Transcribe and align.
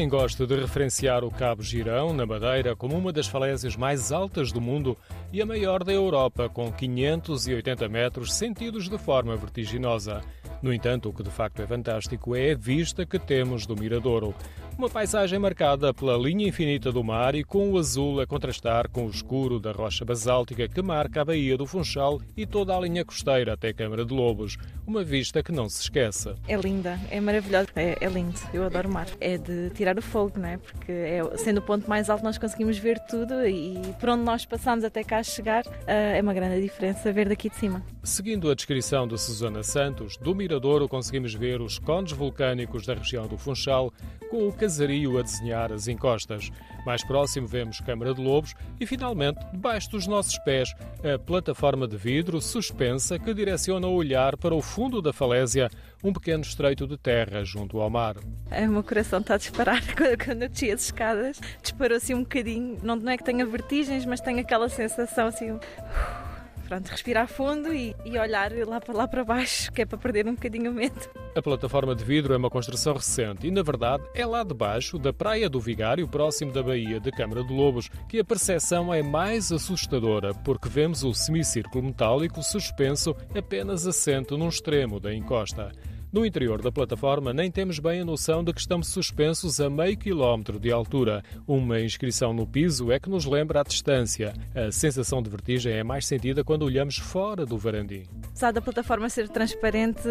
quem 0.00 0.08
gosta 0.08 0.46
de 0.46 0.56
referenciar 0.56 1.22
o 1.22 1.30
Cabo 1.30 1.62
Girão, 1.62 2.14
na 2.14 2.24
Madeira, 2.24 2.74
como 2.74 2.96
uma 2.96 3.12
das 3.12 3.26
falésias 3.26 3.76
mais 3.76 4.10
altas 4.10 4.50
do 4.50 4.58
mundo 4.58 4.96
e 5.30 5.42
a 5.42 5.44
maior 5.44 5.84
da 5.84 5.92
Europa, 5.92 6.48
com 6.48 6.72
580 6.72 7.86
metros 7.86 8.32
sentidos 8.32 8.88
de 8.88 8.96
forma 8.96 9.36
vertiginosa. 9.36 10.22
No 10.62 10.72
entanto, 10.72 11.10
o 11.10 11.12
que 11.12 11.22
de 11.22 11.28
facto 11.28 11.60
é 11.60 11.66
fantástico 11.66 12.34
é 12.34 12.52
a 12.52 12.56
vista 12.56 13.04
que 13.04 13.18
temos 13.18 13.66
do 13.66 13.76
Miradouro. 13.76 14.34
Uma 14.78 14.88
paisagem 14.88 15.38
marcada 15.38 15.92
pela 15.92 16.16
linha 16.16 16.48
infinita 16.48 16.90
do 16.90 17.04
mar 17.04 17.34
e 17.34 17.44
com 17.44 17.70
o 17.70 17.78
azul 17.78 18.20
a 18.20 18.26
contrastar 18.26 18.88
com 18.88 19.06
o 19.06 19.10
escuro 19.10 19.60
da 19.60 19.72
rocha 19.72 20.04
basáltica 20.04 20.66
que 20.68 20.80
marca 20.80 21.20
a 21.20 21.24
Baía 21.24 21.56
do 21.56 21.66
Funchal 21.66 22.20
e 22.36 22.46
toda 22.46 22.74
a 22.74 22.80
linha 22.80 23.04
costeira 23.04 23.52
até 23.52 23.68
a 23.68 23.74
Câmara 23.74 24.04
de 24.04 24.14
Lobos. 24.14 24.56
Uma 24.86 25.04
vista 25.04 25.42
que 25.42 25.52
não 25.52 25.68
se 25.68 25.82
esqueça. 25.82 26.36
É 26.48 26.56
linda, 26.56 26.98
é 27.10 27.20
maravilhosa, 27.20 27.68
é, 27.76 27.96
é 28.00 28.08
lindo, 28.08 28.40
eu 28.54 28.64
adoro 28.64 28.88
o 28.88 28.92
mar. 28.92 29.06
É 29.20 29.36
de 29.36 29.70
tirar 29.70 29.98
o 29.98 30.02
fogo, 30.02 30.38
não 30.38 30.48
é? 30.48 30.56
Porque 30.56 30.90
é, 30.90 31.20
sendo 31.36 31.58
o 31.58 31.62
ponto 31.62 31.88
mais 31.88 32.08
alto 32.08 32.24
nós 32.24 32.38
conseguimos 32.38 32.78
ver 32.78 32.98
tudo 33.00 33.46
e 33.46 33.80
por 34.00 34.08
onde 34.08 34.24
nós 34.24 34.46
passamos 34.46 34.84
até 34.84 35.04
cá 35.04 35.22
chegar 35.22 35.64
eh, 35.86 36.18
é 36.18 36.22
uma 36.22 36.32
grande 36.32 36.60
diferença 36.60 37.12
ver 37.12 37.28
daqui 37.28 37.50
de 37.50 37.56
cima. 37.56 37.84
Seguindo 38.02 38.50
a 38.50 38.54
descrição 38.54 39.06
de 39.06 39.18
Susana 39.18 39.62
Santos, 39.62 40.16
do 40.16 40.34
Miradouro 40.34 40.88
conseguimos 40.88 41.34
ver 41.34 41.60
os 41.60 41.78
cones 41.78 42.12
vulcânicos 42.12 42.86
da 42.86 42.94
região 42.94 43.28
do 43.28 43.36
Funchal 43.36 43.92
com 44.30 44.48
o 44.48 44.52
casario 44.52 45.18
a 45.18 45.22
desenhar 45.22 45.70
as 45.70 45.86
encostas. 45.86 46.50
Mais 46.86 47.04
próximo 47.04 47.46
vemos 47.46 47.78
Câmara 47.80 48.14
de 48.14 48.22
Lobos 48.22 48.54
e, 48.80 48.86
finalmente, 48.86 49.38
debaixo 49.52 49.90
dos 49.90 50.06
nossos 50.06 50.38
pés, 50.38 50.74
a 51.04 51.18
plataforma 51.18 51.86
de 51.86 51.98
vidro 51.98 52.40
suspensa 52.40 53.18
que 53.18 53.34
direciona 53.34 53.86
o 53.86 53.94
olhar 53.94 54.34
para 54.38 54.54
o 54.54 54.62
fundo 54.62 55.02
da 55.02 55.12
falésia, 55.12 55.68
um 56.02 56.10
pequeno 56.10 56.42
estreito 56.42 56.86
de 56.86 56.96
terra 56.96 57.44
junto 57.44 57.80
ao 57.80 57.90
mar. 57.90 58.16
O 58.16 58.68
meu 58.68 58.82
coração 58.82 59.20
está 59.20 59.34
a 59.34 59.38
disparar 59.38 59.82
quando 60.24 60.44
eu 60.44 60.48
desci 60.48 60.70
as 60.70 60.84
escadas. 60.84 61.38
Disparou 61.60 61.98
assim 61.98 62.14
um 62.14 62.22
bocadinho. 62.22 62.78
Não, 62.82 62.96
não 62.96 63.12
é 63.12 63.18
que 63.18 63.24
tenha 63.24 63.44
vertigens, 63.44 64.06
mas 64.06 64.22
tenho 64.22 64.40
aquela 64.40 64.70
sensação 64.70 65.26
assim 65.26 65.58
pronto, 66.70 66.86
respirar 66.86 67.26
fundo 67.26 67.74
e, 67.74 67.96
e 68.04 68.16
olhar 68.16 68.52
lá 68.64 68.80
para, 68.80 68.96
lá 68.96 69.08
para 69.08 69.24
baixo, 69.24 69.72
que 69.72 69.82
é 69.82 69.86
para 69.86 69.98
perder 69.98 70.28
um 70.28 70.34
bocadinho 70.36 70.70
o 70.70 70.74
medo. 70.74 71.00
A 71.34 71.42
plataforma 71.42 71.96
de 71.96 72.04
vidro 72.04 72.32
é 72.32 72.36
uma 72.36 72.48
construção 72.48 72.94
recente 72.94 73.48
e, 73.48 73.50
na 73.50 73.62
verdade, 73.62 74.04
é 74.14 74.24
lá 74.24 74.44
debaixo 74.44 74.96
da 74.96 75.12
Praia 75.12 75.50
do 75.50 75.58
Vigário, 75.58 76.06
próximo 76.06 76.52
da 76.52 76.62
Baía 76.62 77.00
de 77.00 77.10
Câmara 77.10 77.42
de 77.42 77.52
Lobos, 77.52 77.88
que 78.08 78.20
a 78.20 78.24
percepção 78.24 78.94
é 78.94 79.02
mais 79.02 79.50
assustadora, 79.50 80.32
porque 80.32 80.68
vemos 80.68 81.02
o 81.02 81.12
semicírculo 81.12 81.86
metálico 81.86 82.40
suspenso 82.40 83.16
apenas 83.36 83.84
assento 83.84 84.38
num 84.38 84.48
extremo 84.48 85.00
da 85.00 85.12
encosta. 85.12 85.72
No 86.12 86.26
interior 86.26 86.60
da 86.60 86.72
plataforma, 86.72 87.32
nem 87.32 87.52
temos 87.52 87.78
bem 87.78 88.00
a 88.00 88.04
noção 88.04 88.42
de 88.42 88.52
que 88.52 88.58
estamos 88.58 88.88
suspensos 88.88 89.60
a 89.60 89.70
meio 89.70 89.96
quilómetro 89.96 90.58
de 90.58 90.72
altura. 90.72 91.22
Uma 91.46 91.80
inscrição 91.80 92.34
no 92.34 92.44
piso 92.44 92.90
é 92.90 92.98
que 92.98 93.08
nos 93.08 93.24
lembra 93.24 93.60
a 93.60 93.62
distância. 93.62 94.34
A 94.52 94.72
sensação 94.72 95.22
de 95.22 95.30
vertigem 95.30 95.72
é 95.72 95.84
mais 95.84 96.04
sentida 96.04 96.42
quando 96.42 96.62
olhamos 96.62 96.98
fora 96.98 97.46
do 97.46 97.56
varandim. 97.56 98.08
Apesar 98.24 98.50
da 98.50 98.60
plataforma 98.60 99.08
ser 99.08 99.28
transparente, 99.28 100.02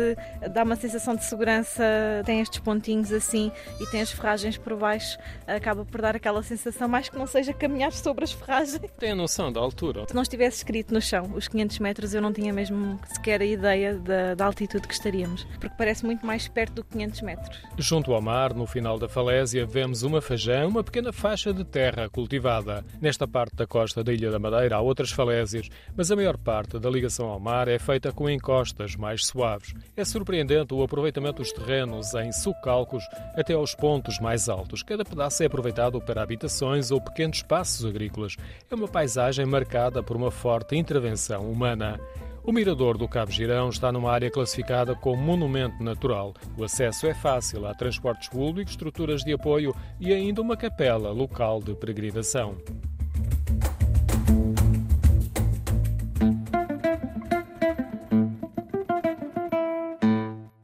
dá 0.53 0.63
uma 0.63 0.77
sensação 0.77 1.17
de 1.17 1.25
segurança, 1.25 1.83
tem 2.25 2.39
estes 2.39 2.59
pontinhos 2.59 3.11
assim 3.11 3.51
e 3.81 3.85
tem 3.87 3.99
as 3.99 4.09
ferragens 4.09 4.57
por 4.57 4.77
baixo, 4.77 5.17
acaba 5.45 5.83
por 5.83 6.01
dar 6.01 6.15
aquela 6.15 6.41
sensação, 6.41 6.87
mais 6.87 7.09
que 7.09 7.17
não 7.17 7.27
seja 7.27 7.51
caminhar 7.51 7.91
sobre 7.91 8.23
as 8.23 8.31
ferragens. 8.31 8.79
Tem 8.97 9.11
a 9.11 9.15
noção 9.15 9.51
da 9.51 9.59
altura? 9.59 10.05
Se 10.07 10.15
não 10.15 10.21
estivesse 10.21 10.59
escrito 10.59 10.93
no 10.93 11.01
chão 11.01 11.29
os 11.35 11.49
500 11.49 11.79
metros, 11.79 12.13
eu 12.13 12.21
não 12.21 12.31
tinha 12.31 12.53
mesmo 12.53 12.97
sequer 13.05 13.41
a 13.41 13.45
ideia 13.45 13.95
da, 13.95 14.33
da 14.35 14.45
altitude 14.45 14.87
que 14.87 14.93
estaríamos, 14.93 15.43
porque 15.59 15.88
parece 15.89 16.05
muito 16.05 16.23
mais 16.23 16.47
perto 16.47 16.73
do 16.75 16.83
que 16.83 16.91
500 16.91 17.21
metros. 17.21 17.61
Junto 17.75 18.13
ao 18.13 18.21
mar, 18.21 18.53
no 18.53 18.67
final 18.67 18.99
da 18.99 19.09
falésia, 19.09 19.65
vemos 19.65 20.03
uma 20.03 20.21
fajã, 20.21 20.67
uma 20.67 20.83
pequena 20.83 21.11
faixa 21.11 21.51
de 21.51 21.63
terra 21.63 22.07
cultivada. 22.07 22.85
Nesta 23.01 23.27
parte 23.27 23.55
da 23.55 23.65
costa 23.65 24.03
da 24.03 24.13
Ilha 24.13 24.29
da 24.29 24.37
Madeira 24.37 24.75
há 24.75 24.81
outras 24.81 25.09
falésias, 25.09 25.67
mas 25.97 26.11
a 26.11 26.15
maior 26.15 26.37
parte 26.37 26.77
da 26.77 26.91
ligação 26.91 27.27
ao 27.27 27.39
mar 27.39 27.67
é 27.67 27.79
feita 27.79 28.11
com 28.11 28.29
encostas 28.29 28.95
mais 28.95 29.25
suaves. 29.25 29.73
É 29.97 30.05
surpreendente 30.05 30.75
o 30.75 30.83
aproveitamento 30.83 31.41
dos 31.41 31.51
terrenos 31.51 32.13
em 32.13 32.31
socalcos 32.31 33.03
até 33.33 33.53
aos 33.53 33.73
pontos 33.73 34.19
mais 34.19 34.47
altos. 34.47 34.83
Cada 34.83 35.03
pedaço 35.03 35.41
é 35.41 35.47
aproveitado 35.47 35.99
para 35.99 36.21
habitações 36.21 36.91
ou 36.91 37.01
pequenos 37.01 37.37
espaços 37.37 37.83
agrícolas. 37.83 38.35
É 38.69 38.75
uma 38.75 38.87
paisagem 38.87 39.43
marcada 39.47 40.03
por 40.03 40.15
uma 40.15 40.29
forte 40.29 40.75
intervenção 40.75 41.49
humana. 41.49 41.99
O 42.49 42.51
Mirador 42.51 42.97
do 42.97 43.07
Cabo 43.07 43.31
Girão 43.31 43.69
está 43.69 43.91
numa 43.91 44.11
área 44.11 44.31
classificada 44.31 44.95
como 44.95 45.21
monumento 45.21 45.83
natural. 45.83 46.33
O 46.57 46.63
acesso 46.63 47.05
é 47.05 47.13
fácil, 47.13 47.67
há 47.67 47.75
transportes 47.75 48.27
públicos, 48.27 48.71
estruturas 48.71 49.21
de 49.21 49.31
apoio 49.31 49.71
e 49.99 50.11
ainda 50.11 50.41
uma 50.41 50.57
capela 50.57 51.11
local 51.11 51.61
de 51.61 51.75
peregrinação. 51.75 52.57